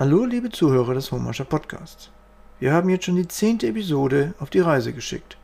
[0.00, 2.10] Hallo, liebe Zuhörer des Homascher Podcasts.
[2.58, 5.36] Wir haben jetzt schon die zehnte Episode auf die Reise geschickt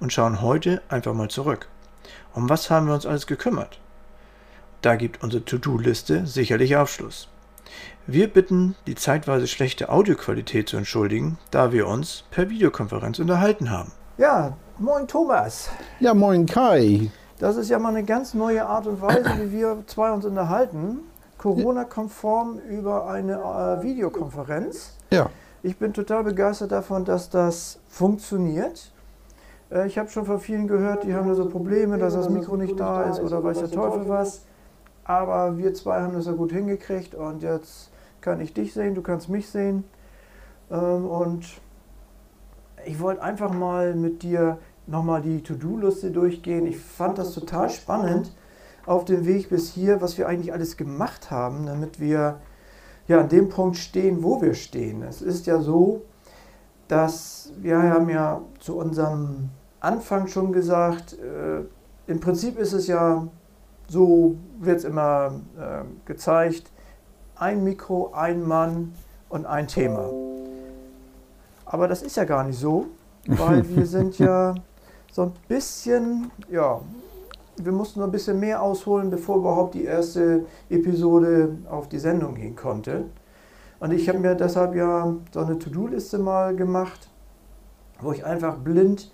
[0.00, 1.68] und schauen heute einfach mal zurück.
[2.34, 3.78] Um was haben wir uns alles gekümmert?
[4.82, 7.28] Da gibt unsere To-Do-Liste sicherlich Aufschluss.
[8.08, 13.92] Wir bitten, die zeitweise schlechte Audioqualität zu entschuldigen, da wir uns per Videokonferenz unterhalten haben.
[14.18, 15.70] Ja, moin Thomas.
[16.00, 17.12] Ja, moin Kai.
[17.38, 21.04] Das ist ja mal eine ganz neue Art und Weise, wie wir zwei uns unterhalten.
[21.40, 24.98] Corona-konform über eine äh, Videokonferenz.
[25.10, 25.30] Ja.
[25.62, 28.92] Ich bin total begeistert davon, dass das funktioniert.
[29.70, 32.56] Äh, ich habe schon von vielen gehört, die haben da so Probleme, dass das Mikro
[32.56, 34.42] nicht da ist oder weiß der Teufel was.
[35.04, 39.00] Aber wir zwei haben das ja gut hingekriegt und jetzt kann ich dich sehen, du
[39.00, 39.84] kannst mich sehen.
[40.70, 41.46] Ähm, und
[42.84, 46.66] ich wollte einfach mal mit dir nochmal die To-Do-Liste durchgehen.
[46.66, 48.30] Ich fand das total spannend
[48.90, 52.40] auf dem Weg bis hier, was wir eigentlich alles gemacht haben, damit wir
[53.06, 55.04] ja an dem Punkt stehen, wo wir stehen.
[55.04, 56.02] Es ist ja so,
[56.88, 61.62] dass wir haben ja zu unserem Anfang schon gesagt, äh,
[62.10, 63.28] im Prinzip ist es ja,
[63.86, 66.72] so wird es immer äh, gezeigt,
[67.36, 68.92] ein Mikro, ein Mann
[69.28, 70.10] und ein Thema.
[71.64, 72.86] Aber das ist ja gar nicht so,
[73.24, 74.56] weil wir sind ja
[75.12, 76.80] so ein bisschen, ja,
[77.64, 82.34] wir mussten noch ein bisschen mehr ausholen, bevor überhaupt die erste Episode auf die Sendung
[82.34, 83.04] gehen konnte.
[83.78, 87.08] Und ich habe mir deshalb ja so eine To-Do-Liste mal gemacht,
[88.00, 89.10] wo ich einfach blind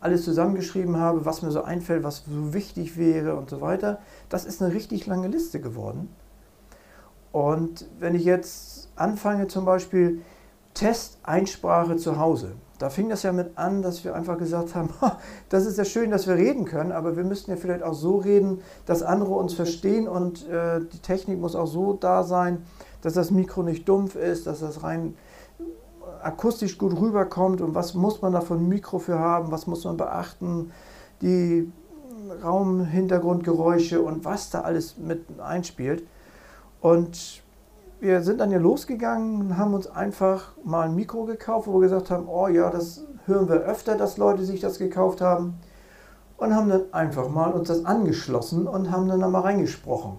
[0.00, 4.00] alles zusammengeschrieben habe, was mir so einfällt, was so wichtig wäre und so weiter.
[4.28, 6.08] Das ist eine richtig lange Liste geworden.
[7.32, 10.22] Und wenn ich jetzt anfange, zum Beispiel
[10.74, 14.88] Testeinsprache zu Hause, da fing das ja mit an, dass wir einfach gesagt haben,
[15.50, 18.16] das ist ja schön, dass wir reden können, aber wir müssten ja vielleicht auch so
[18.16, 22.64] reden, dass andere uns verstehen und äh, die Technik muss auch so da sein,
[23.02, 25.14] dass das Mikro nicht dumpf ist, dass das rein
[26.22, 29.96] akustisch gut rüberkommt und was muss man da von Mikro für haben, was muss man
[29.96, 30.72] beachten,
[31.20, 31.70] die
[32.42, 36.04] Raumhintergrundgeräusche und was da alles mit einspielt.
[36.80, 37.42] Und
[38.00, 41.80] wir sind dann hier losgegangen und haben uns einfach mal ein Mikro gekauft, wo wir
[41.80, 45.58] gesagt haben, oh ja, das hören wir öfter, dass Leute sich das gekauft haben.
[46.38, 50.18] Und haben dann einfach mal uns das angeschlossen und haben dann da mal reingesprochen.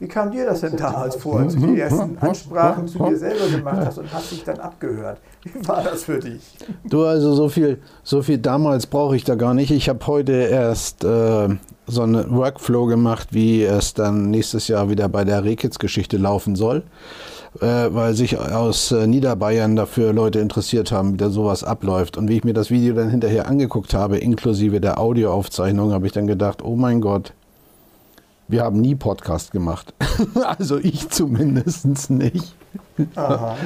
[0.00, 3.48] Wie kam dir das denn damals vor, als du die ersten Ansprachen zu dir selber
[3.48, 5.18] gemacht hast und hast dich dann abgehört?
[5.42, 6.40] Wie war das für dich?
[6.84, 9.72] Du, also so viel, so viel damals brauche ich da gar nicht.
[9.72, 11.48] Ich habe heute erst äh,
[11.88, 16.84] so einen Workflow gemacht, wie es dann nächstes Jahr wieder bei der Rehkitz-Geschichte laufen soll,
[17.60, 22.16] äh, weil sich aus äh, Niederbayern dafür Leute interessiert haben, wie da sowas abläuft.
[22.16, 26.12] Und wie ich mir das Video dann hinterher angeguckt habe, inklusive der Audioaufzeichnung, habe ich
[26.12, 27.32] dann gedacht, oh mein Gott,
[28.48, 29.94] wir haben nie Podcast gemacht.
[30.58, 32.54] also ich zumindest nicht.
[33.14, 33.56] Aha.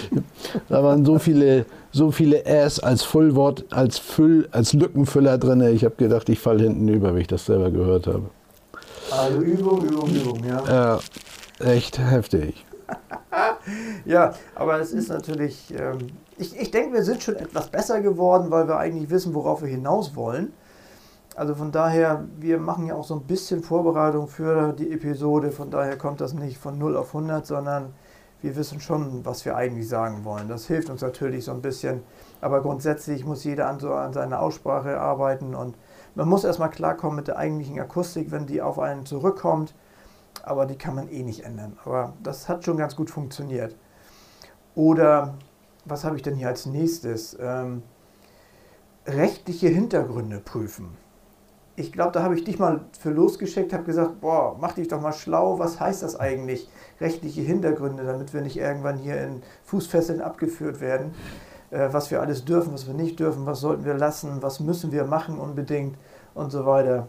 [0.68, 5.60] da waren so viele, so viele S als Füllwort, als Füll, als Lückenfüller drin.
[5.60, 8.30] Ich habe gedacht, ich falle hinten über, wenn ich das selber gehört habe.
[9.10, 10.64] Also Übung, Übung, Übung, ja.
[10.66, 11.00] Ja,
[11.58, 12.64] echt heftig.
[14.04, 15.98] ja, aber es ist natürlich, ähm,
[16.38, 19.68] ich, ich denke, wir sind schon etwas besser geworden, weil wir eigentlich wissen, worauf wir
[19.68, 20.52] hinaus wollen.
[21.36, 25.50] Also von daher, wir machen ja auch so ein bisschen Vorbereitung für die Episode.
[25.50, 27.92] Von daher kommt das nicht von 0 auf 100, sondern
[28.40, 30.48] wir wissen schon, was wir eigentlich sagen wollen.
[30.48, 32.02] Das hilft uns natürlich so ein bisschen.
[32.40, 35.76] Aber grundsätzlich muss jeder an, so an seiner Aussprache arbeiten und
[36.14, 39.74] man muss erstmal klarkommen mit der eigentlichen Akustik, wenn die auf einen zurückkommt.
[40.44, 41.76] Aber die kann man eh nicht ändern.
[41.84, 43.74] Aber das hat schon ganz gut funktioniert.
[44.76, 45.34] Oder
[45.84, 47.36] was habe ich denn hier als nächstes?
[47.40, 47.82] Ähm,
[49.06, 51.03] rechtliche Hintergründe prüfen
[51.76, 55.00] ich glaube, da habe ich dich mal für losgeschickt, habe gesagt, boah, mach dich doch
[55.00, 56.68] mal schlau, was heißt das eigentlich,
[57.00, 61.14] rechtliche Hintergründe, damit wir nicht irgendwann hier in Fußfesseln abgeführt werden,
[61.70, 64.92] äh, was wir alles dürfen, was wir nicht dürfen, was sollten wir lassen, was müssen
[64.92, 65.96] wir machen unbedingt
[66.34, 67.08] und so weiter.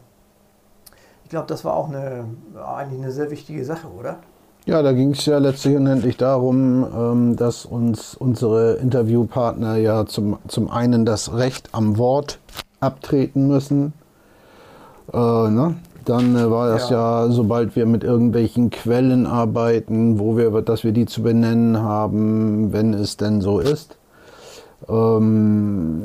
[1.23, 2.25] Ich glaube, das war auch eine,
[2.65, 4.17] eigentlich eine sehr wichtige Sache, oder?
[4.65, 10.07] Ja, da ging es ja letztlich und endlich darum, ähm, dass uns unsere Interviewpartner ja
[10.07, 12.39] zum, zum einen das Recht am Wort
[12.79, 13.93] abtreten müssen
[15.49, 15.75] ne?
[16.05, 17.25] Dann äh, war das ja.
[17.25, 17.31] ja.
[17.31, 22.93] sobald wir mit irgendwelchen Quellen arbeiten, wo wir, dass wir die zu benennen haben, wenn
[22.93, 23.97] es denn so ist,
[24.87, 26.03] ähm,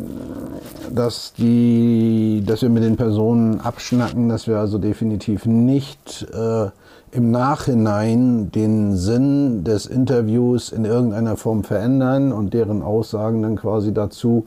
[0.91, 6.71] dass, die, dass wir mit den Personen abschnacken, dass wir also definitiv nicht äh,
[7.13, 13.93] im Nachhinein den Sinn des Interviews in irgendeiner Form verändern und deren Aussagen dann quasi
[13.93, 14.47] dazu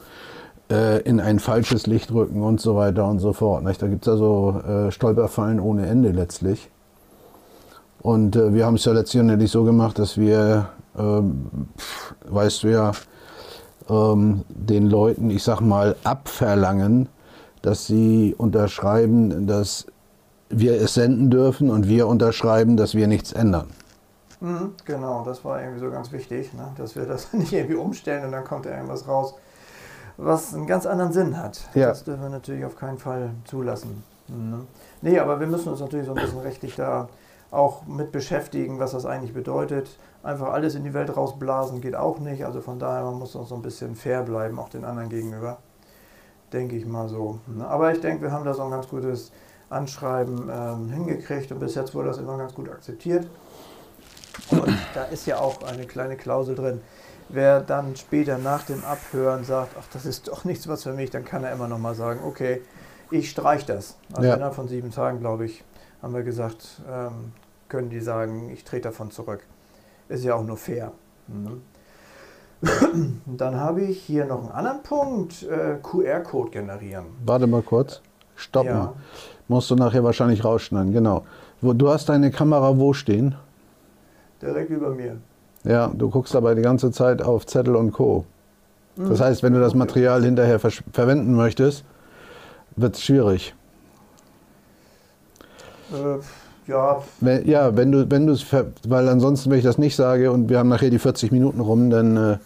[0.70, 3.64] äh, in ein falsches Licht rücken und so weiter und so fort.
[3.64, 3.80] Nicht?
[3.82, 6.70] Da gibt es also äh, Stolperfallen ohne Ende letztlich.
[8.00, 10.68] Und äh, wir haben es ja letztendlich so gemacht, dass wir
[10.98, 11.68] ähm,
[12.26, 12.92] weißt du ja,
[13.88, 17.08] ähm, den Leuten, ich sag mal, abverlangen,
[17.62, 19.86] dass sie unterschreiben, dass
[20.48, 23.68] wir es senden dürfen und wir unterschreiben, dass wir nichts ändern.
[24.40, 26.72] Mhm, genau, das war irgendwie so ganz wichtig, ne?
[26.76, 29.34] dass wir das nicht irgendwie umstellen und dann kommt irgendwas raus,
[30.16, 31.68] was einen ganz anderen Sinn hat.
[31.74, 31.88] Ja.
[31.88, 34.04] Das dürfen wir natürlich auf keinen Fall zulassen.
[34.28, 34.60] Ne?
[35.02, 37.08] Nee, aber wir müssen uns natürlich so ein bisschen rechtlich da
[37.50, 39.98] auch mit beschäftigen, was das eigentlich bedeutet.
[40.22, 42.44] Einfach alles in die Welt rausblasen geht auch nicht.
[42.44, 45.58] Also von daher, man muss uns so ein bisschen fair bleiben, auch den anderen gegenüber.
[46.52, 47.38] Denke ich mal so.
[47.46, 47.66] Ne?
[47.66, 49.30] Aber ich denke, wir haben da so ein ganz gutes
[49.70, 53.26] Anschreiben ähm, hingekriegt und bis jetzt wurde das immer ganz gut akzeptiert.
[54.50, 56.80] Und da ist ja auch eine kleine Klausel drin.
[57.28, 61.10] Wer dann später nach dem Abhören sagt, ach, das ist doch nichts was für mich,
[61.10, 62.60] dann kann er immer noch mal sagen, okay,
[63.10, 63.96] ich streiche das.
[64.12, 64.34] Also ja.
[64.34, 65.64] innerhalb von sieben Tagen, glaube ich,
[66.02, 67.32] haben wir gesagt, ähm,
[67.68, 69.40] können die sagen, ich trete davon zurück.
[70.08, 70.92] Ist ja auch nur fair.
[71.28, 71.62] Mhm.
[73.26, 77.06] Dann habe ich hier noch einen anderen Punkt, äh, QR-Code generieren.
[77.24, 78.00] Warte mal kurz,
[78.36, 78.68] stoppen.
[78.68, 78.94] Ja.
[79.48, 81.24] Musst du nachher wahrscheinlich rausschneiden, genau.
[81.60, 83.34] Du hast deine Kamera wo stehen?
[84.40, 85.18] Direkt über mir.
[85.64, 88.24] Ja, du guckst aber die ganze Zeit auf Zettel und Co.
[88.96, 89.24] Das mhm.
[89.24, 91.84] heißt, wenn du das Material hinterher ver verwenden möchtest,
[92.76, 93.54] wird es schwierig.
[95.92, 97.02] Äh, ja.
[97.20, 98.44] Wenn, ja, wenn du wenn es,
[98.86, 101.90] weil ansonsten, wenn ich das nicht sage und wir haben nachher die 40 Minuten rum,
[101.90, 102.38] dann äh,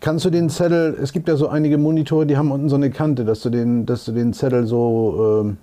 [0.00, 2.90] kannst du den Zettel, es gibt ja so einige Monitore, die haben unten so eine
[2.90, 5.42] Kante, dass du den, dass du den Zettel so.
[5.44, 5.58] Ähm,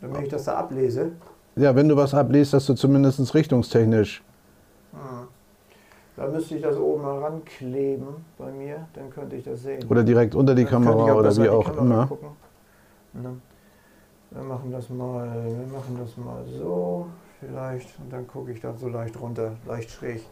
[0.00, 1.12] wenn ich das da ablese?
[1.56, 4.22] Ja, wenn du was ablest, dass du zumindest richtungstechnisch.
[6.16, 8.06] Da müsste ich das oben mal rankleben
[8.38, 9.84] bei mir, dann könnte ich das sehen.
[9.88, 12.08] Oder direkt unter die dann Kamera oder wie auch immer.
[13.12, 13.36] Ne?
[14.30, 17.06] Wir machen das mal, wir machen das mal so
[17.40, 20.22] vielleicht und dann gucke ich da so leicht runter, leicht schräg.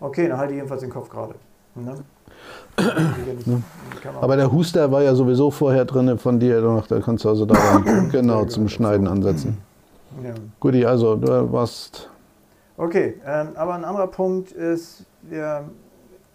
[0.00, 1.34] Okay, dann halte ich jedenfalls den Kopf gerade.
[1.76, 1.94] Ne?
[4.20, 7.54] Aber der Huster war ja sowieso vorher drin von dir, da kannst du also da
[8.12, 9.58] genau zum Schneiden ansetzen.
[10.22, 10.34] Ja.
[10.60, 12.10] Guti, also du warst.
[12.76, 15.70] Okay, ähm, aber ein anderer Punkt ist, wir,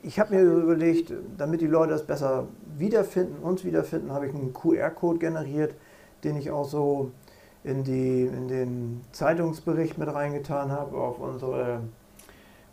[0.02, 2.48] ich habe mir überlegt, damit die Leute das besser
[2.78, 5.76] wiederfinden, uns wiederfinden, habe ich einen QR-Code generiert,
[6.24, 7.12] den ich auch so
[7.66, 11.82] in, die, in den Zeitungsbericht mit reingetan habe, auf unsere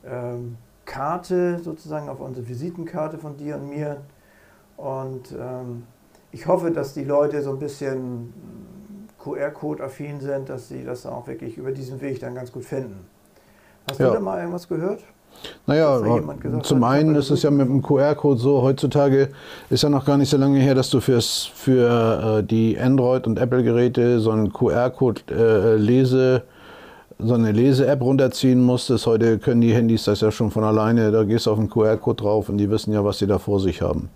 [0.05, 4.03] ähm, Karte sozusagen, auf unsere Visitenkarte von dir und mir.
[4.77, 5.89] Und ähm,
[6.31, 8.33] ich hoffe, dass die Leute so ein bisschen
[9.19, 13.16] QR-Code-affin sind, dass sie das auch wirklich über diesen Weg dann ganz gut finden.
[13.89, 14.09] Hast ja.
[14.09, 15.01] du da mal irgendwas gehört?
[15.67, 16.01] Naja,
[16.63, 19.29] zum einen ist es ja mit dem QR-Code so, heutzutage
[19.69, 23.27] ist ja noch gar nicht so lange her, dass du fürs, für äh, die Android-
[23.27, 26.43] und Apple-Geräte so einen QR-Code-Lese,
[27.19, 29.07] äh, so eine Lese-App runterziehen musstest.
[29.07, 32.23] Heute können die Handys das ja schon von alleine, da gehst du auf den QR-Code
[32.23, 34.09] drauf und die wissen ja, was sie da vor sich haben.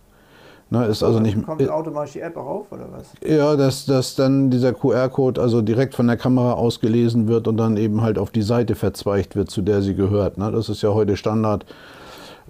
[0.72, 3.10] Ne, ist also nicht, kommt automatisch die App auf oder was?
[3.28, 7.76] Ja, dass, dass dann dieser QR-Code also direkt von der Kamera ausgelesen wird und dann
[7.76, 10.38] eben halt auf die Seite verzweigt wird, zu der sie gehört.
[10.38, 10.52] Ne?
[10.52, 11.66] Das ist ja heute Standard.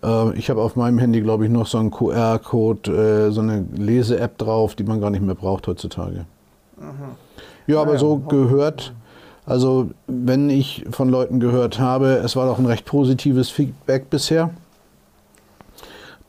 [0.02, 3.64] Äh, ich habe auf meinem Handy, glaube ich, noch so einen QR-Code, äh, so eine
[3.74, 6.26] Lese-App drauf, die man gar nicht mehr braucht heutzutage.
[6.76, 7.16] Mhm.
[7.66, 8.92] Ja, aber so gehört,
[9.46, 14.50] also wenn ich von Leuten gehört habe, es war doch ein recht positives Feedback bisher.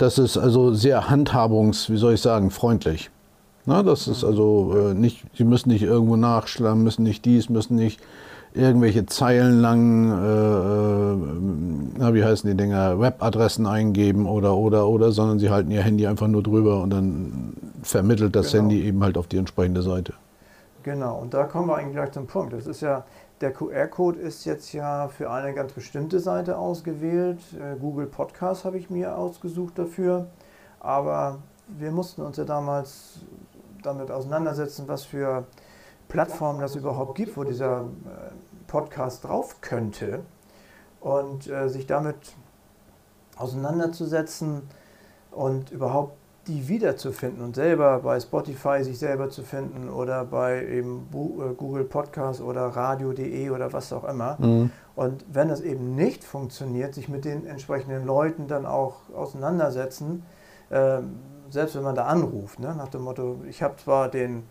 [0.02, 3.12] Das ist also sehr handhabungs, wie soll ich sagen, freundlich.
[3.68, 7.76] Na, das ist also äh, nicht, Sie müssen nicht irgendwo nachschlagen, müssen nicht dies, müssen
[7.76, 8.00] nicht
[8.56, 10.12] irgendwelche zeilenlangen,
[12.00, 15.84] äh, äh, wie heißen die Dinger, Webadressen eingeben oder, oder, oder, sondern Sie halten Ihr
[15.84, 17.54] Handy einfach nur drüber und dann
[17.84, 18.64] vermittelt das genau.
[18.64, 20.14] Handy eben halt auf die entsprechende Seite.
[20.82, 22.54] Genau, und da kommen wir eigentlich gleich zum Punkt.
[22.54, 23.04] Das ist ja,
[23.42, 27.40] der QR-Code ist jetzt ja für eine ganz bestimmte Seite ausgewählt.
[27.54, 30.28] Äh, Google Podcast habe ich mir ausgesucht dafür.
[30.80, 33.20] Aber wir mussten uns ja damals
[33.84, 35.46] damit auseinandersetzen, was für
[36.08, 38.32] Plattformen das überhaupt gibt, wo dieser äh,
[38.68, 40.22] Podcast drauf könnte.
[41.00, 42.36] Und äh, sich damit
[43.38, 44.62] auseinanderzusetzen
[45.32, 46.16] und überhaupt
[46.48, 51.84] die wiederzufinden und selber bei Spotify sich selber zu finden oder bei eben äh, Google
[51.84, 54.38] Podcast oder radio.de oder was auch immer.
[54.40, 54.72] Mhm.
[54.96, 60.24] Und wenn das eben nicht funktioniert, sich mit den entsprechenden Leuten dann auch auseinandersetzen,
[60.70, 61.02] äh,
[61.50, 64.44] selbst wenn man da anruft, ne, nach dem Motto, ich habe zwar den,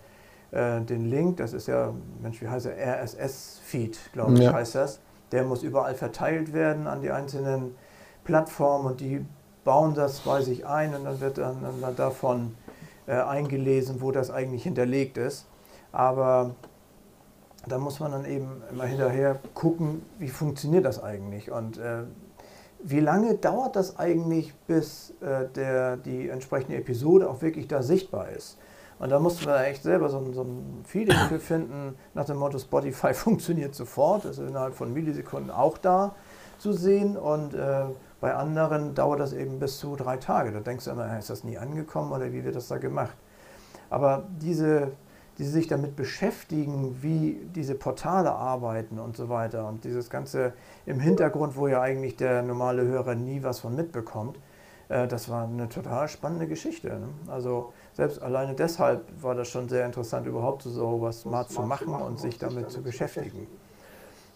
[0.52, 1.92] äh, den Link, das ist ja,
[2.22, 4.52] Mensch, wie heißt er, RSS-Feed, glaube ich, ja.
[4.52, 5.00] heißt das,
[5.32, 7.74] der muss überall verteilt werden an die einzelnen
[8.22, 9.24] Plattformen und die
[9.64, 12.54] bauen das bei sich ein und dann wird dann, dann davon
[13.06, 15.46] äh, eingelesen, wo das eigentlich hinterlegt ist.
[15.92, 16.54] Aber
[17.66, 21.50] da muss man dann eben immer hinterher gucken, wie funktioniert das eigentlich.
[21.50, 22.04] Und äh,
[22.82, 28.30] wie lange dauert das eigentlich, bis äh, der, die entsprechende Episode auch wirklich da sichtbar
[28.30, 28.58] ist?
[28.98, 32.36] Und da mussten wir echt selber so ein, so ein Feeling für finden, nach dem
[32.36, 36.14] Motto Spotify funktioniert sofort, ist innerhalb von Millisekunden auch da
[36.58, 37.84] zu sehen und äh,
[38.20, 40.52] bei anderen dauert das eben bis zu drei Tage.
[40.52, 43.16] Da denkst du immer, ist das nie angekommen oder wie wird das da gemacht?
[43.88, 44.92] Aber diese,
[45.38, 50.52] die sich damit beschäftigen, wie diese Portale arbeiten und so weiter und dieses Ganze
[50.86, 54.38] im Hintergrund, wo ja eigentlich der normale Hörer nie was von mitbekommt,
[54.90, 56.88] äh, das war eine total spannende Geschichte.
[56.88, 57.08] Ne?
[57.28, 61.94] Also selbst alleine deshalb war das schon sehr interessant, überhaupt so was mal zu machen
[61.94, 63.46] und sich damit zu beschäftigen.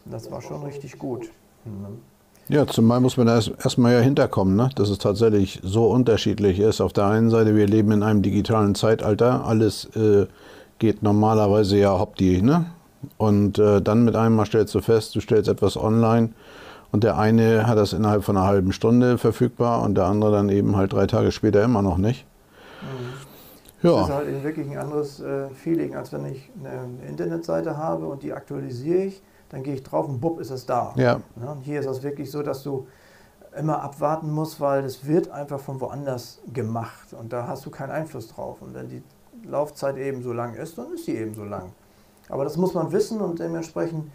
[0.06, 1.30] Das war schon richtig gut.
[1.64, 2.00] Mhm.
[2.48, 4.68] Ja, zumal muss man da erstmal ja hinterkommen, ne?
[4.74, 6.80] dass es tatsächlich so unterschiedlich ist.
[6.80, 10.26] Auf der einen Seite, wir leben in einem digitalen Zeitalter, alles äh,
[10.78, 12.66] geht normalerweise ja hopp die, ne?
[13.18, 16.30] Und äh, dann mit einmal stellst du fest, du stellst etwas online
[16.90, 20.48] und der eine hat das innerhalb von einer halben Stunde verfügbar und der andere dann
[20.48, 22.26] eben halt drei Tage später immer noch nicht.
[22.82, 23.88] Mhm.
[23.88, 23.96] Ja.
[23.96, 28.22] Das ist halt wirklich ein anderes äh, Feeling, als wenn ich eine Internetseite habe und
[28.22, 30.92] die aktualisiere ich dann gehe ich drauf und bupp ist es da.
[30.96, 31.20] Ja.
[31.40, 32.86] ja und hier ist es wirklich so, dass du
[33.56, 37.90] immer abwarten musst, weil es wird einfach von woanders gemacht und da hast du keinen
[37.90, 38.60] Einfluss drauf.
[38.60, 39.02] Und wenn die
[39.44, 41.72] Laufzeit eben so lang ist, dann ist sie eben so lang.
[42.28, 44.10] Aber das muss man wissen und dementsprechend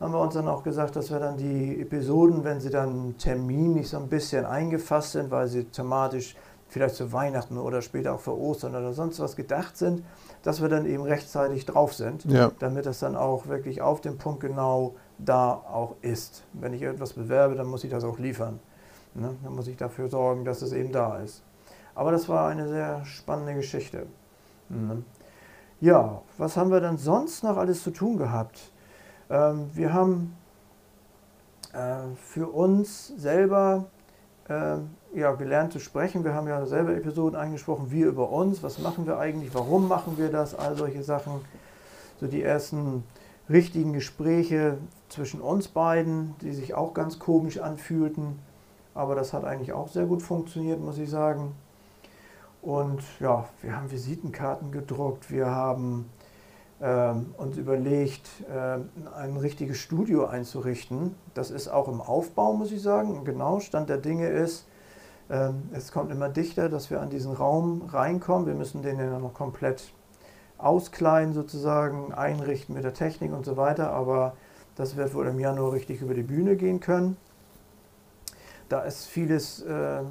[0.00, 3.88] haben wir uns dann auch gesagt, dass wir dann die Episoden, wenn sie dann terminlich
[3.88, 6.34] so ein bisschen eingefasst sind, weil sie thematisch
[6.72, 10.02] vielleicht zu Weihnachten oder später auch für Ostern oder sonst was gedacht sind,
[10.42, 12.50] dass wir dann eben rechtzeitig drauf sind, ja.
[12.60, 16.44] damit das dann auch wirklich auf dem Punkt genau da auch ist.
[16.54, 18.58] Wenn ich etwas bewerbe, dann muss ich das auch liefern.
[19.14, 19.34] Ne?
[19.44, 21.42] Dann muss ich dafür sorgen, dass es eben da ist.
[21.94, 24.06] Aber das war eine sehr spannende Geschichte.
[24.70, 25.02] Ne?
[25.82, 28.72] Ja, was haben wir dann sonst noch alles zu tun gehabt?
[29.28, 30.34] Ähm, wir haben
[31.74, 33.84] äh, für uns selber
[34.48, 36.24] ja, gelernt zu sprechen.
[36.24, 40.18] Wir haben ja selber Episoden eingesprochen, wir über uns, was machen wir eigentlich, warum machen
[40.18, 41.40] wir das, all solche Sachen.
[42.20, 43.04] So die ersten
[43.48, 48.38] richtigen Gespräche zwischen uns beiden, die sich auch ganz komisch anfühlten.
[48.94, 51.54] Aber das hat eigentlich auch sehr gut funktioniert, muss ich sagen.
[52.60, 56.08] Und ja, wir haben Visitenkarten gedruckt, wir haben
[56.82, 58.78] äh, uns überlegt, äh,
[59.16, 61.14] ein richtiges Studio einzurichten.
[61.32, 63.24] Das ist auch im Aufbau, muss ich sagen.
[63.24, 64.66] Genau, Stand der Dinge ist,
[65.30, 68.46] ähm, es kommt immer dichter, dass wir an diesen Raum reinkommen.
[68.46, 69.92] Wir müssen den ja noch komplett
[70.58, 74.36] auskleiden sozusagen, einrichten mit der Technik und so weiter, aber
[74.76, 77.16] das wird wohl im Januar richtig über die Bühne gehen können.
[78.68, 80.02] Da ist vieles äh,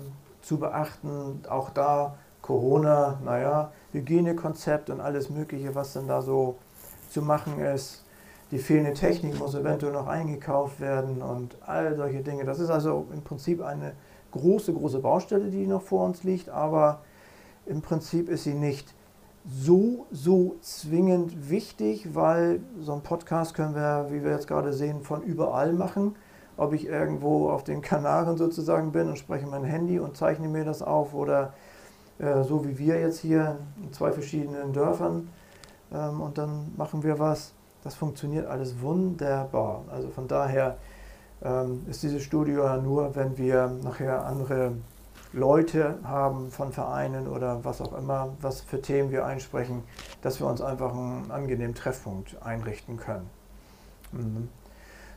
[0.42, 6.58] zu beachten, auch da Corona, naja, Hygienekonzept und alles Mögliche, was dann da so
[7.10, 8.04] zu machen ist.
[8.52, 12.44] Die fehlende Technik muss eventuell noch eingekauft werden und all solche Dinge.
[12.44, 13.94] Das ist also im Prinzip eine
[14.32, 17.00] große, große Baustelle, die noch vor uns liegt, aber
[17.66, 18.94] im Prinzip ist sie nicht
[19.50, 25.02] so, so zwingend wichtig, weil so ein Podcast können wir, wie wir jetzt gerade sehen,
[25.02, 26.16] von überall machen.
[26.58, 30.66] Ob ich irgendwo auf den Kanaren sozusagen bin und spreche mein Handy und zeichne mir
[30.66, 31.54] das auf oder
[32.22, 35.30] äh, so wie wir jetzt hier in zwei verschiedenen Dörfern
[35.92, 37.54] ähm, und dann machen wir was.
[37.84, 39.84] Das funktioniert alles wunderbar.
[39.92, 40.78] Also von daher
[41.44, 44.74] ähm, ist dieses Studio ja nur, wenn wir nachher andere
[45.34, 49.84] Leute haben von Vereinen oder was auch immer, was für Themen wir einsprechen,
[50.22, 53.30] dass wir uns einfach einen angenehmen Treffpunkt einrichten können.
[54.12, 54.50] Mhm.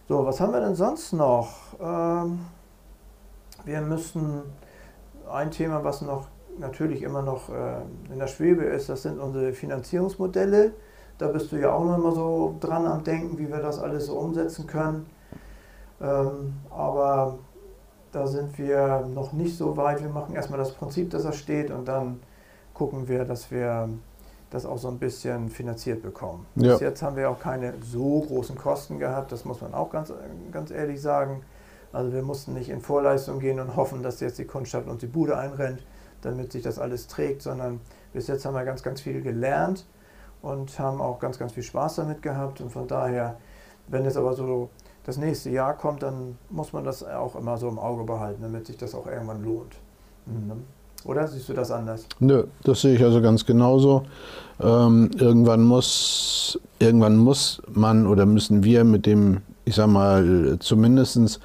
[0.09, 1.53] So, was haben wir denn sonst noch?
[1.81, 2.47] Ähm,
[3.65, 4.43] wir müssen
[5.31, 9.53] ein Thema, was noch natürlich immer noch äh, in der Schwebe ist, das sind unsere
[9.53, 10.73] Finanzierungsmodelle.
[11.19, 14.07] Da bist du ja auch noch immer so dran am Denken, wie wir das alles
[14.07, 15.07] so umsetzen können.
[16.01, 17.39] Ähm, aber
[18.13, 20.03] da sind wir noch nicht so weit.
[20.03, 22.21] Wir machen erstmal das Prinzip, dass er steht und dann
[22.73, 23.89] gucken wir, dass wir
[24.51, 26.47] das auch so ein bisschen finanziert bekommen.
[26.55, 26.73] Ja.
[26.73, 30.13] Bis jetzt haben wir auch keine so großen Kosten gehabt, das muss man auch ganz,
[30.53, 31.43] ganz ehrlich sagen.
[31.93, 35.07] Also wir mussten nicht in Vorleistung gehen und hoffen, dass jetzt die Kundschaft uns die
[35.07, 35.85] Bude einrennt,
[36.25, 37.81] damit sich das alles trägt, sondern
[38.13, 39.85] bis jetzt haben wir ganz, ganz viel gelernt
[40.43, 42.61] und haben auch ganz, ganz viel Spaß damit gehabt.
[42.61, 43.37] Und von daher,
[43.89, 44.71] wenn es aber so
[45.05, 48.67] das nächste Jahr kommt, dann muss man das auch immer so im Auge behalten, damit
[48.67, 49.75] sich das auch irgendwann lohnt.
[50.27, 50.63] Mhm.
[51.05, 52.07] Oder siehst du das anders?
[52.19, 54.05] Nö, das sehe ich also ganz genauso.
[54.61, 61.41] Ähm, irgendwann muss, irgendwann muss man oder müssen wir mit dem, ich sag mal, zumindest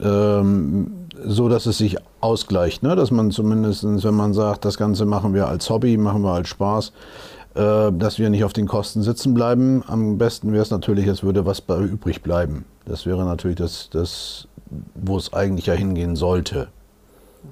[0.00, 2.82] ähm, so, dass es sich ausgleicht.
[2.82, 2.96] Ne?
[2.96, 6.48] Dass man zumindest, wenn man sagt, das Ganze machen wir als Hobby, machen wir als
[6.48, 6.92] Spaß,
[7.54, 9.82] äh, dass wir nicht auf den Kosten sitzen bleiben.
[9.86, 12.64] Am besten wäre es natürlich, es würde was bei übrig bleiben.
[12.86, 14.48] Das wäre natürlich das, das
[14.94, 16.68] wo es eigentlich ja hingehen sollte.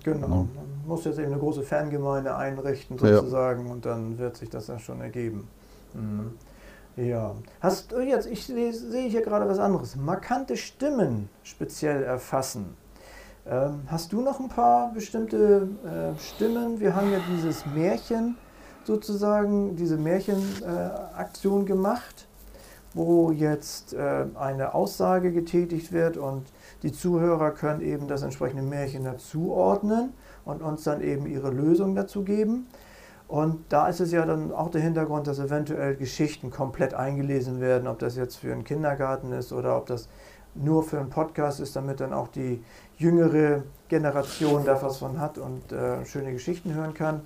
[0.02, 0.26] Genau.
[0.26, 0.28] Ja.
[0.28, 0.48] Man
[0.86, 3.72] muss jetzt eben eine große Fangemeinde einrichten sozusagen ja.
[3.72, 5.46] und dann wird sich das dann schon ergeben.
[5.94, 6.32] Mhm.
[6.96, 7.34] Ja.
[7.60, 12.76] Hast du jetzt, ich sehe hier gerade was anderes, markante Stimmen speziell erfassen.
[13.44, 16.78] Ähm, hast du noch ein paar bestimmte äh, Stimmen?
[16.78, 18.36] Wir haben ja dieses Märchen
[18.84, 22.28] sozusagen, diese Märchenaktion äh, gemacht,
[22.94, 26.46] wo jetzt äh, eine Aussage getätigt wird und
[26.84, 30.12] die Zuhörer können eben das entsprechende Märchen dazuordnen
[30.44, 32.68] und uns dann eben ihre Lösung dazu geben.
[33.26, 37.88] Und da ist es ja dann auch der Hintergrund, dass eventuell Geschichten komplett eingelesen werden,
[37.88, 40.08] ob das jetzt für einen Kindergarten ist oder ob das
[40.54, 42.62] nur für einen Podcast ist, damit dann auch die
[43.02, 47.20] jüngere Generation da was von hat und äh, schöne Geschichten hören kann.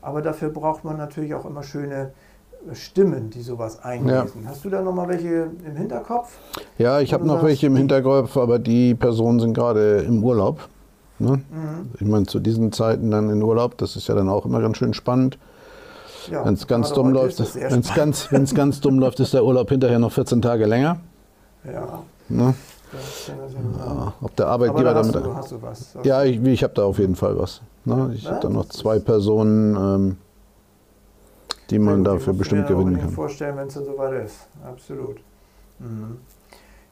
[0.00, 2.12] Aber dafür braucht man natürlich auch immer schöne
[2.72, 4.42] Stimmen, die sowas einlesen.
[4.42, 4.50] Ja.
[4.50, 6.38] Hast du da noch mal welche im Hinterkopf?
[6.76, 10.68] Ja, ich habe noch welche im Hinterkopf, aber die Personen sind gerade im Urlaub.
[11.18, 11.40] Ne?
[11.50, 11.90] Mhm.
[11.94, 14.76] Ich meine, zu diesen Zeiten dann in Urlaub, das ist ja dann auch immer ganz
[14.76, 15.38] schön spannend.
[16.30, 19.70] Ja, wenn es ganz dumm läuft, wenn es ganz, ganz dumm läuft, ist der Urlaub
[19.70, 21.00] hinterher noch 14 Tage länger.
[21.64, 22.00] Ja.
[22.28, 22.54] Ne?
[22.92, 25.14] Ja, ob der Arbeitgeber da damit.
[25.14, 25.96] Du, hast du was.
[26.02, 27.60] Ja, ich, ich habe da auf jeden Fall was.
[27.84, 28.12] Ne?
[28.14, 30.16] Ich ja, habe da noch zwei Personen, ähm,
[31.70, 32.96] die man dafür die bestimmt gewinnen kann.
[32.96, 33.10] Ich kann.
[33.10, 34.48] vorstellen, wenn es dann soweit ist.
[34.64, 35.16] Absolut.
[35.78, 36.18] Mhm.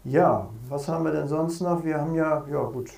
[0.05, 1.85] Ja, was haben wir denn sonst noch?
[1.85, 2.91] Wir haben ja, ja gut,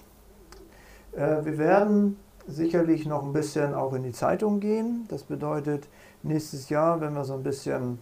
[1.13, 5.07] äh, wir werden sicherlich noch ein bisschen auch in die Zeitung gehen.
[5.09, 5.89] Das bedeutet,
[6.23, 7.99] nächstes Jahr, wenn wir so ein bisschen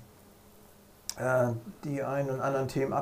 [1.18, 1.48] äh,
[1.84, 2.92] die ein und anderen Themen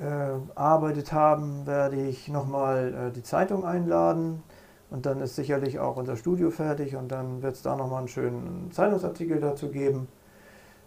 [0.00, 4.42] abgearbeitet haben, werde ich nochmal äh, die Zeitung einladen.
[4.90, 8.08] Und dann ist sicherlich auch unser Studio fertig und dann wird es da nochmal einen
[8.08, 10.08] schönen Zeitungsartikel dazu geben,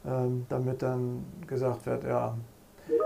[0.06, 2.36] ähm, damit dann gesagt wird, ja,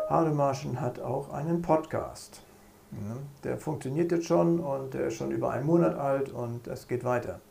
[0.09, 2.41] Hademarschen hat auch einen Podcast.
[2.89, 3.17] Ne?
[3.43, 7.03] Der funktioniert jetzt schon und der ist schon über einen Monat alt und es geht
[7.03, 7.41] weiter.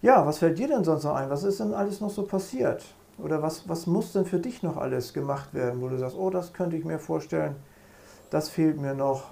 [0.00, 1.28] Ja, was fällt dir denn sonst noch ein?
[1.28, 2.82] Was ist denn alles noch so passiert?
[3.18, 6.30] Oder was, was muss denn für dich noch alles gemacht werden, wo du sagst, oh,
[6.30, 7.56] das könnte ich mir vorstellen,
[8.30, 9.24] das fehlt mir noch.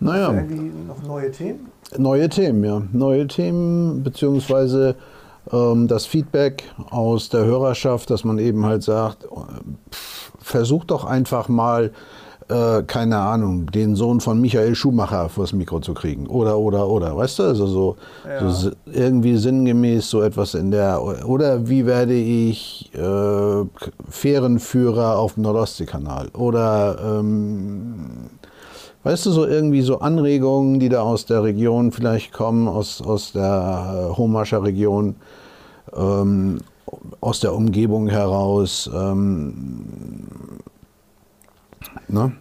[0.00, 0.32] Naja.
[0.32, 1.70] Irgendwie noch neue Themen?
[1.96, 2.82] Neue Themen, ja.
[2.92, 4.96] Neue Themen, beziehungsweise
[5.52, 9.26] ähm, das Feedback aus der Hörerschaft, dass man eben halt sagt,
[9.90, 11.92] pff, versuch doch einfach mal
[12.50, 16.26] äh, keine Ahnung, den Sohn von Michael Schumacher vors Mikro zu kriegen.
[16.26, 17.16] Oder, oder, oder.
[17.16, 17.44] Weißt du?
[17.44, 18.50] Also so, ja.
[18.50, 21.02] so irgendwie sinngemäß so etwas in der.
[21.26, 23.64] Oder wie werde ich äh,
[24.08, 26.28] Fährenführer auf dem Nordostseekanal?
[26.34, 27.18] Oder.
[27.18, 28.30] Ähm,
[29.02, 33.32] Weißt du, so irgendwie so Anregungen, die da aus der Region vielleicht kommen, aus, aus
[33.32, 35.16] der äh, Homascher Region,
[35.96, 36.58] ähm,
[37.22, 38.90] aus der Umgebung heraus.
[38.94, 39.94] Ähm,
[42.08, 42.32] Ne?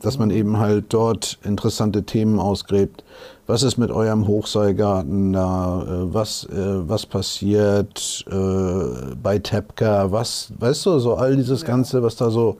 [0.00, 3.02] Dass man eben halt dort interessante Themen ausgräbt.
[3.46, 5.82] Was ist mit eurem Hochseilgarten da?
[5.82, 10.10] Äh, was, äh, was passiert äh, bei Tepka?
[10.10, 11.68] Was, weißt du, so all dieses ja.
[11.68, 12.58] Ganze, was da so.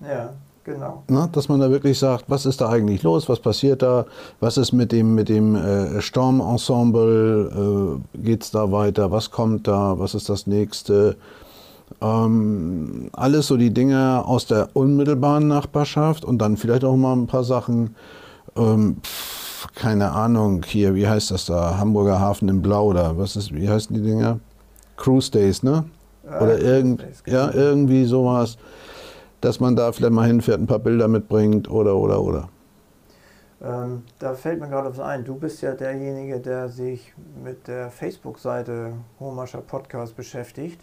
[0.00, 0.30] Ja,
[0.64, 1.02] genau.
[1.08, 1.28] Ne?
[1.32, 3.28] Dass man da wirklich sagt, was ist da eigentlich los?
[3.28, 4.06] Was passiert da?
[4.40, 8.00] Was ist mit dem, mit dem äh, Stormensemble?
[8.14, 9.10] Äh, Geht es da weiter?
[9.10, 9.98] Was kommt da?
[9.98, 11.16] Was ist das nächste?
[12.00, 17.26] Ähm, alles so die Dinge aus der unmittelbaren Nachbarschaft und dann vielleicht auch mal ein
[17.26, 17.96] paar Sachen,
[18.56, 21.78] ähm, pf, keine Ahnung, hier, wie heißt das da?
[21.78, 24.38] Hamburger Hafen im Blau oder was ist, wie heißen die Dinger?
[24.96, 25.84] Cruise Days, ne?
[26.24, 27.58] Ja, oder irgend, ja, genau.
[27.58, 28.58] irgendwie sowas,
[29.40, 32.48] dass man da vielleicht mal hinfährt, ein paar Bilder mitbringt oder, oder, oder.
[33.60, 35.24] Ähm, da fällt mir gerade was ein.
[35.24, 40.80] Du bist ja derjenige, der sich mit der Facebook-Seite Homascher Podcast beschäftigt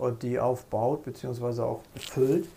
[0.00, 1.60] und die aufbaut bzw.
[1.60, 2.48] auch befüllt.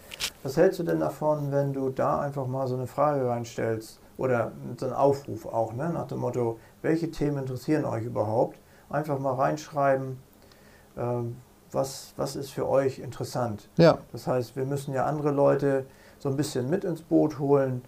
[0.43, 4.53] Was hältst du denn davon, wenn du da einfach mal so eine Frage reinstellst oder
[4.77, 5.89] so einen Aufruf auch, ne?
[5.89, 8.58] nach dem Motto, welche Themen interessieren euch überhaupt?
[8.89, 10.19] Einfach mal reinschreiben,
[10.97, 11.36] ähm,
[11.71, 13.67] was, was ist für euch interessant.
[13.77, 13.97] Ja.
[14.13, 15.86] Das heißt, wir müssen ja andere Leute
[16.19, 17.82] so ein bisschen mit ins Boot holen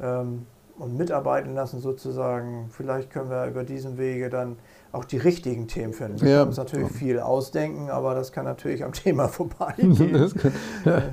[0.00, 0.46] ähm,
[0.78, 2.70] und mitarbeiten lassen sozusagen.
[2.70, 4.56] Vielleicht können wir über diesen Wege dann
[4.92, 6.20] auch die richtigen Themen finden.
[6.20, 6.36] Wir ja.
[6.38, 10.12] können uns natürlich viel ausdenken, aber das kann natürlich am Thema vorbeigehen.
[10.12, 10.52] das kann,
[10.84, 10.98] ja.
[10.98, 11.12] Äh,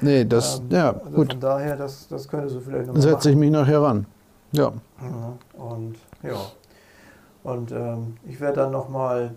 [0.00, 1.32] nee, das, ähm, ja, also gut.
[1.32, 4.06] Von daher, das, das könnte so vielleicht noch Setze ich mich nachher ran.
[4.52, 4.70] Ja.
[4.70, 5.60] Mhm.
[5.60, 6.36] Und ja.
[7.42, 9.32] Und ähm, ich werde dann nochmal,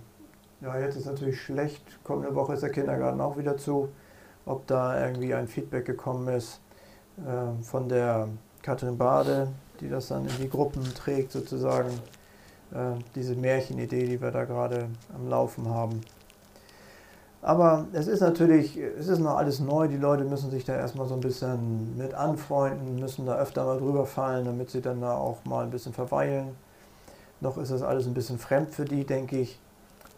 [0.62, 3.90] ja, jetzt ist natürlich schlecht, kommende Woche ist der Kindergarten auch wieder zu,
[4.46, 6.60] ob da irgendwie ein Feedback gekommen ist
[7.18, 8.28] äh, von der
[8.62, 9.48] Katrin Bade,
[9.80, 11.90] die das dann in die Gruppen trägt sozusagen
[12.72, 16.02] äh, diese Märchenidee, die wir da gerade am Laufen haben.
[17.42, 19.88] Aber es ist natürlich, es ist noch alles neu.
[19.88, 23.78] Die Leute müssen sich da erstmal so ein bisschen mit anfreunden, müssen da öfter mal
[23.78, 26.56] drüber fallen, damit sie dann da auch mal ein bisschen verweilen.
[27.42, 29.60] Noch ist das alles ein bisschen fremd für die, denke ich.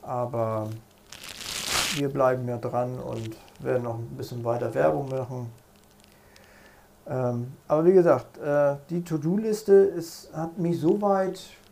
[0.02, 0.70] Aber
[1.96, 5.52] wir bleiben ja dran und werden noch ein bisschen weiter Werbung machen.
[7.10, 10.02] Ähm, aber wie gesagt, äh, die To-Do-Liste
[10.34, 11.67] hat mich soweit äh,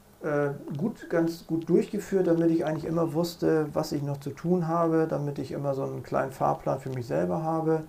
[0.78, 5.06] gut, ganz gut durchgeführt, damit ich eigentlich immer wusste, was ich noch zu tun habe,
[5.08, 7.82] damit ich immer so einen kleinen Fahrplan für mich selber habe.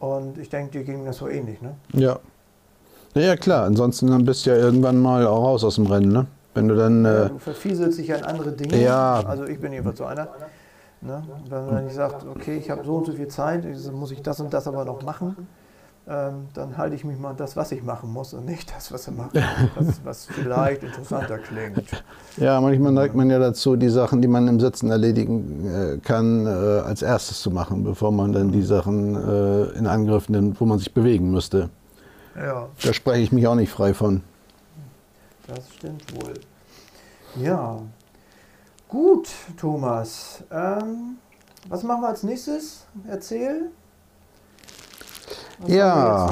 [0.00, 1.74] Und ich denke, dir ging das so ähnlich, ne?
[1.94, 2.18] Ja.
[3.14, 3.64] Ja, klar.
[3.64, 6.26] Ansonsten dann bist du ja irgendwann mal auch raus aus dem Rennen, ne?
[6.52, 7.04] Wenn du dann.
[7.04, 8.82] Ja, äh, du verfieselst dich an andere Dinge.
[8.82, 9.22] Ja.
[9.26, 10.28] Also ich bin jedenfalls so einer.
[11.00, 11.22] Ne?
[11.48, 14.40] Wenn man nicht sagt, okay, ich habe so und so viel Zeit, muss ich das
[14.40, 15.46] und das aber noch machen
[16.06, 18.92] ähm, dann halte ich mich mal an das, was ich machen muss und nicht das,
[18.92, 19.34] was er macht,
[19.74, 21.82] was, was vielleicht interessanter klingt.
[22.36, 26.46] Ja, manchmal neigt man ja dazu, die Sachen, die man im Sitzen erledigen äh, kann,
[26.46, 30.66] äh, als erstes zu machen, bevor man dann die Sachen äh, in Angriff nimmt, wo
[30.66, 31.70] man sich bewegen müsste.
[32.36, 32.68] Ja.
[32.82, 34.22] Da spreche ich mich auch nicht frei von.
[35.46, 36.34] Das stimmt wohl.
[37.36, 37.80] Ja.
[38.88, 40.42] Gut, Thomas.
[40.50, 41.16] Ähm,
[41.68, 42.84] was machen wir als nächstes?
[43.08, 43.70] Erzähl.
[45.58, 46.30] Was ja,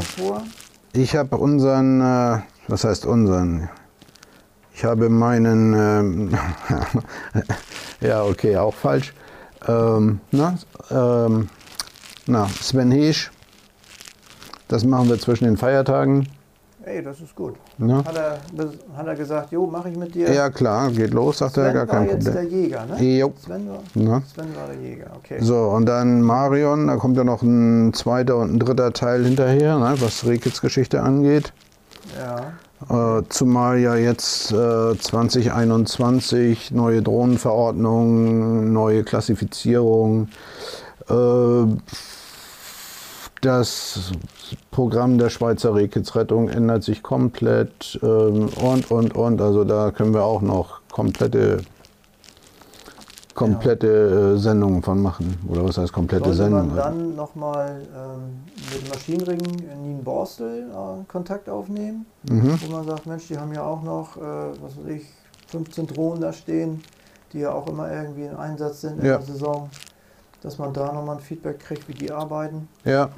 [0.92, 3.68] ich habe unseren, äh, was heißt unseren?
[4.74, 6.38] Ich habe meinen, ähm,
[8.00, 9.12] ja okay, auch falsch.
[9.66, 10.58] Ähm, na,
[10.90, 11.48] ähm,
[12.26, 13.30] na, Sven Heesch,
[14.68, 16.28] das machen wir zwischen den Feiertagen.
[16.84, 17.54] Ey, das ist gut.
[17.78, 18.04] Ja.
[18.04, 18.38] Hat, er,
[18.96, 20.32] hat er gesagt, jo, mache ich mit dir?
[20.32, 22.20] Ja, klar, geht los, sagt Sven er, gar kein Problem.
[22.20, 23.18] Sven war jetzt der Jäger, ne?
[23.18, 23.32] Jo.
[23.44, 25.38] Sven war, Sven war der Jäger, okay.
[25.40, 29.78] So, und dann Marion, da kommt ja noch ein zweiter und ein dritter Teil hinterher,
[29.78, 31.52] ne, was Rekits Geschichte angeht.
[32.18, 32.52] Ja.
[32.88, 40.28] Äh, zumal ja jetzt äh, 2021 neue Drohnenverordnung, neue Klassifizierung,
[41.08, 41.64] äh,
[43.42, 44.12] das
[44.70, 49.40] Programm der Schweizer Rehkitzrettung ändert sich komplett ähm, und, und, und.
[49.40, 51.58] Also da können wir auch noch komplette,
[53.34, 54.34] komplette.
[54.36, 55.38] Äh, Sendungen von machen.
[55.48, 56.68] Oder was heißt komplette Sollte Sendungen?
[56.68, 62.58] man dann nochmal ähm, mit Maschinenringen in Nienborstel äh, Kontakt aufnehmen, mhm.
[62.64, 65.06] wo man sagt, Mensch, die haben ja auch noch, äh, was weiß ich,
[65.48, 66.82] 15 Drohnen da stehen,
[67.32, 69.18] die ja auch immer irgendwie in Einsatz sind in ja.
[69.18, 69.68] der Saison
[70.42, 72.68] dass man da nochmal ein Feedback kriegt, wie die arbeiten.
[72.84, 73.10] Ja.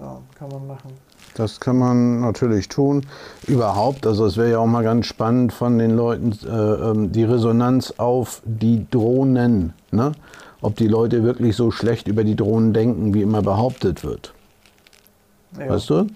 [0.00, 0.90] Ja, kann man machen.
[1.34, 3.06] Das kann man natürlich tun.
[3.46, 7.24] Überhaupt, also es wäre ja auch mal ganz spannend von den Leuten äh, ähm, die
[7.24, 9.72] Resonanz auf die Drohnen.
[9.90, 10.12] Ne?
[10.60, 14.32] Ob die Leute wirklich so schlecht über die Drohnen denken, wie immer behauptet wird.
[15.58, 15.70] Ja.
[15.70, 16.06] Weißt du?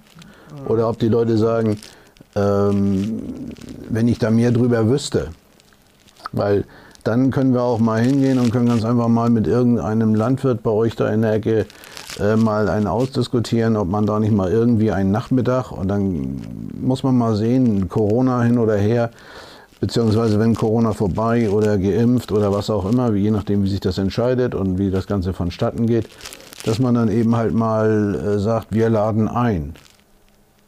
[0.66, 1.78] Oder ob die Leute sagen,
[2.34, 3.50] ähm,
[3.88, 5.28] wenn ich da mehr drüber wüsste.
[6.32, 6.64] Weil
[7.04, 10.70] dann können wir auch mal hingehen und können ganz einfach mal mit irgendeinem Landwirt bei
[10.70, 11.66] euch da in der Ecke
[12.18, 16.40] äh, mal einen ausdiskutieren, ob man da nicht mal irgendwie einen Nachmittag und dann
[16.80, 19.10] muss man mal sehen, Corona hin oder her,
[19.80, 23.98] beziehungsweise wenn Corona vorbei oder geimpft oder was auch immer, je nachdem, wie sich das
[23.98, 26.08] entscheidet und wie das Ganze vonstatten geht,
[26.64, 29.74] dass man dann eben halt mal äh, sagt, wir laden ein.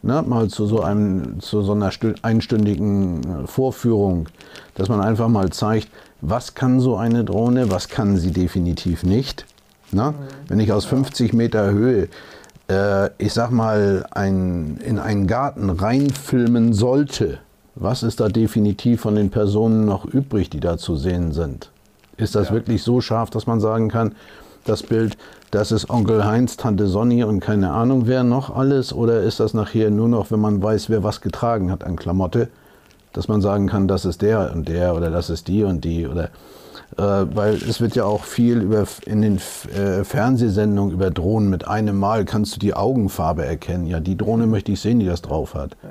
[0.03, 1.91] Ne, mal zu so, einem, zu so einer
[2.23, 4.31] einstündigen äh, Vorführung,
[4.75, 5.89] dass man einfach mal zeigt,
[6.23, 9.45] was kann so eine Drohne, was kann sie definitiv nicht.
[9.93, 10.15] Ne?
[10.49, 12.09] Wenn ich aus 50 Meter Höhe,
[12.69, 17.39] äh, ich sag mal, ein, in einen Garten reinfilmen sollte,
[17.75, 21.71] was ist da definitiv von den Personen noch übrig, die da zu sehen sind?
[22.17, 22.55] Ist das ja.
[22.55, 24.15] wirklich so scharf, dass man sagen kann,
[24.65, 25.17] das Bild,
[25.51, 28.93] das ist Onkel Heinz, Tante Sonny und keine Ahnung wer noch alles?
[28.93, 32.49] Oder ist das nachher nur noch, wenn man weiß, wer was getragen hat an Klamotte,
[33.13, 36.07] dass man sagen kann, das ist der und der oder das ist die und die
[36.07, 36.29] oder
[36.97, 39.37] weil es wird ja auch viel über in den
[39.75, 43.87] äh, Fernsehsendungen über Drohnen mit einem Mal kannst du die Augenfarbe erkennen.
[43.87, 45.77] Ja, die Drohne möchte ich sehen, die das drauf hat.
[45.83, 45.89] Ja.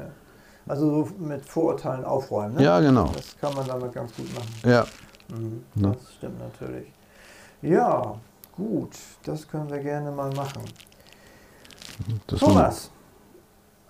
[0.67, 2.55] Also so mit Vorurteilen aufräumen.
[2.55, 2.63] Ne?
[2.63, 3.09] Ja, genau.
[3.15, 4.53] Das kann man damit ganz gut machen.
[4.63, 4.85] Ja.
[5.29, 6.09] Mhm, das ja.
[6.17, 6.87] stimmt natürlich.
[7.61, 8.15] Ja,
[8.55, 8.91] gut,
[9.23, 10.63] das können wir gerne mal machen.
[12.27, 12.91] Das Thomas,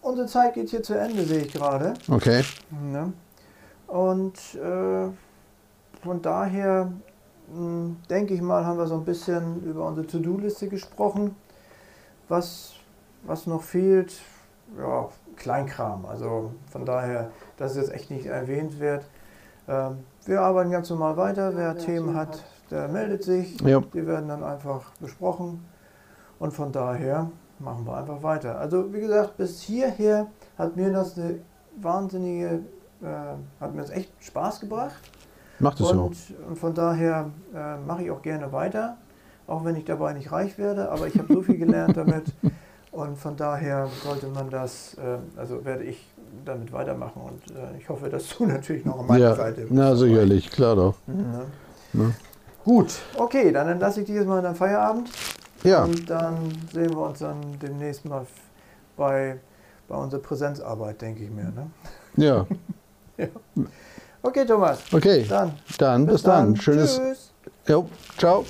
[0.02, 1.94] unsere Zeit geht hier zu Ende, sehe ich gerade.
[2.10, 2.44] Okay.
[2.72, 3.14] Ne?
[3.88, 5.10] Und äh,
[6.02, 6.92] von daher
[7.54, 11.36] hm, denke ich mal, haben wir so ein bisschen über unsere To-Do-Liste gesprochen.
[12.28, 12.74] Was,
[13.24, 14.22] was noch fehlt,
[14.78, 16.06] ja, Kleinkram.
[16.06, 18.74] Also von daher, das ist jetzt echt nicht erwähnt
[19.68, 21.56] Ähm, wir arbeiten ganz normal weiter.
[21.56, 23.60] Wer Themen hat, der meldet sich.
[23.62, 23.82] Ja.
[23.94, 25.66] Die werden dann einfach besprochen.
[26.40, 28.58] Und von daher machen wir einfach weiter.
[28.58, 31.40] Also wie gesagt, bis hierher hat mir das eine
[31.78, 32.62] wahnsinnige,
[33.02, 35.02] äh, hat mir das echt Spaß gebracht.
[35.60, 36.36] Macht es und, so.
[36.48, 38.98] Und von daher äh, mache ich auch gerne weiter.
[39.48, 42.34] auch wenn ich dabei nicht reich werde, aber ich habe so viel gelernt damit
[42.92, 46.08] und von daher sollte man das, äh, also werde ich
[46.46, 49.74] damit weitermachen und äh, ich hoffe, dass du natürlich noch an meiner Ja, Seite bist.
[49.74, 50.96] na sicherlich, klar doch.
[51.08, 51.46] Ne?
[51.94, 52.14] Ne?
[52.64, 55.10] Gut, okay, dann entlasse ich dich jetzt mal in deinen Feierabend
[55.64, 58.26] Ja, und dann sehen wir uns dann demnächst mal
[58.96, 59.40] bei,
[59.88, 61.46] bei unserer Präsenzarbeit, denke ich mir.
[61.52, 61.72] Ne?
[62.18, 62.46] ja.
[64.22, 66.56] Okay, Thomas, Okay, dann dann bis dann.
[66.56, 66.98] Schönes.
[66.98, 67.32] Tschüss.
[67.68, 68.46] Jo, ciao.